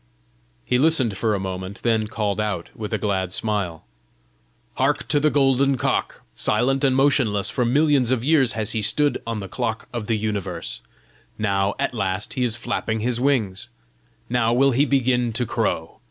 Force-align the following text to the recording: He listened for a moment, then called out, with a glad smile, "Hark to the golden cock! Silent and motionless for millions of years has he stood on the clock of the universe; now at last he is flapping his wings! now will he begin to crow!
He 0.65 0.79
listened 0.79 1.15
for 1.15 1.35
a 1.35 1.39
moment, 1.39 1.83
then 1.83 2.07
called 2.07 2.39
out, 2.41 2.71
with 2.75 2.91
a 2.91 2.97
glad 2.97 3.31
smile, 3.31 3.85
"Hark 4.77 5.07
to 5.09 5.19
the 5.19 5.29
golden 5.29 5.77
cock! 5.77 6.23
Silent 6.33 6.83
and 6.83 6.95
motionless 6.95 7.51
for 7.51 7.65
millions 7.65 8.09
of 8.09 8.23
years 8.23 8.53
has 8.53 8.71
he 8.71 8.81
stood 8.81 9.21
on 9.27 9.41
the 9.41 9.47
clock 9.47 9.87
of 9.93 10.07
the 10.07 10.17
universe; 10.17 10.81
now 11.37 11.75
at 11.77 11.93
last 11.93 12.33
he 12.33 12.43
is 12.43 12.55
flapping 12.55 13.01
his 13.01 13.19
wings! 13.21 13.69
now 14.27 14.51
will 14.51 14.71
he 14.71 14.85
begin 14.87 15.33
to 15.33 15.45
crow! 15.45 15.99